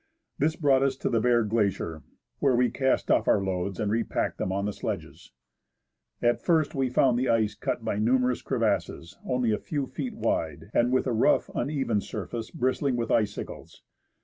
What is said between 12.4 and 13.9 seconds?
bristling with icicles.